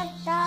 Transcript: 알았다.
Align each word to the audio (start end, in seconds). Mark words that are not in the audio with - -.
알았다. 0.00 0.39